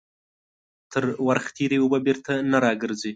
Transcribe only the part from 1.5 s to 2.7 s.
تيري اوبه بيرته نه